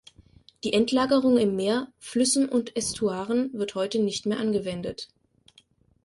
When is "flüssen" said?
1.99-2.49